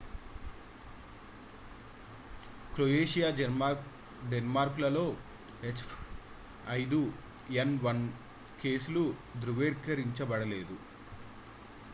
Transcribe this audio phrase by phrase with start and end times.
[2.73, 3.29] croatia
[4.31, 5.05] denmark‌లలో
[5.73, 7.99] h5n1
[8.63, 9.03] కేసులు
[9.41, 10.77] ధృవీకరించబడలేదు